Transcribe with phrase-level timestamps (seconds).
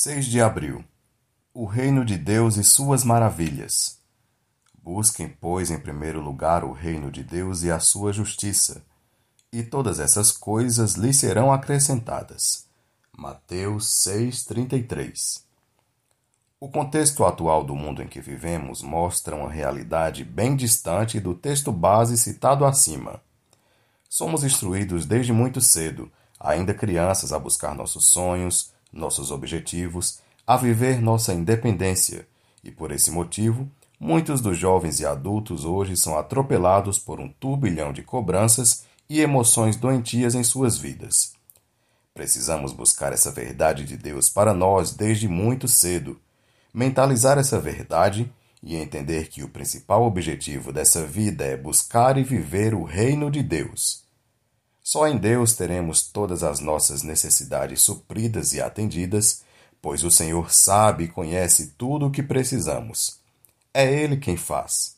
[0.00, 0.84] 6 de abril
[1.52, 3.98] O reino de Deus e suas maravilhas.
[4.80, 8.84] Busquem, pois, em primeiro lugar o reino de Deus e a sua justiça,
[9.52, 12.68] e todas essas coisas lhes serão acrescentadas.
[13.12, 15.42] Mateus 6:33.
[16.60, 21.72] O contexto atual do mundo em que vivemos mostra uma realidade bem distante do texto
[21.72, 23.20] base citado acima.
[24.08, 26.08] Somos instruídos desde muito cedo,
[26.38, 32.26] ainda crianças, a buscar nossos sonhos, nossos objetivos, a viver nossa independência,
[32.64, 33.68] e por esse motivo,
[34.00, 39.76] muitos dos jovens e adultos hoje são atropelados por um turbilhão de cobranças e emoções
[39.76, 41.34] doentias em suas vidas.
[42.14, 46.18] Precisamos buscar essa verdade de Deus para nós desde muito cedo,
[46.74, 48.30] mentalizar essa verdade
[48.62, 53.42] e entender que o principal objetivo dessa vida é buscar e viver o reino de
[53.42, 54.07] Deus.
[54.90, 59.42] Só em Deus teremos todas as nossas necessidades supridas e atendidas,
[59.82, 63.20] pois o Senhor sabe e conhece tudo o que precisamos.
[63.74, 64.96] É Ele quem faz.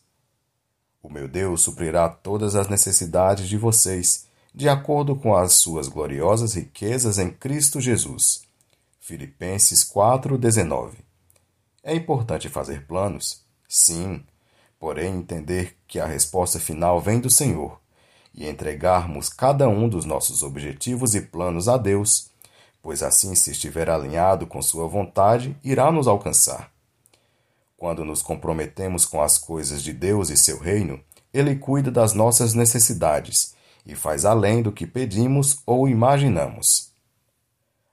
[1.02, 6.54] O meu Deus suprirá todas as necessidades de vocês, de acordo com as suas gloriosas
[6.54, 8.42] riquezas em Cristo Jesus.
[9.00, 10.98] Filipenses 4:19.
[11.82, 13.42] É importante fazer planos?
[13.68, 14.24] Sim,
[14.78, 17.79] porém entender que a resposta final vem do Senhor
[18.34, 22.30] e entregarmos cada um dos nossos objetivos e planos a Deus,
[22.82, 26.70] pois assim, se estiver alinhado com Sua vontade, irá nos alcançar.
[27.76, 31.00] Quando nos comprometemos com as coisas de Deus e seu reino,
[31.32, 33.54] Ele cuida das nossas necessidades
[33.86, 36.90] e faz além do que pedimos ou imaginamos.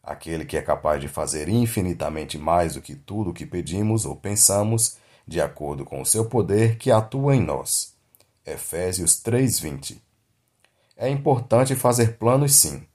[0.03, 4.15] Aquele que é capaz de fazer infinitamente mais do que tudo o que pedimos ou
[4.15, 7.93] pensamos, de acordo com o seu poder que atua em nós.
[8.45, 10.06] Efésios 3:20
[10.97, 12.85] é importante fazer planos sim,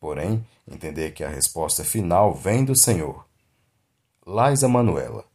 [0.00, 3.24] porém, entender que a resposta final vem do Senhor.
[4.26, 5.31] Laisa Manuela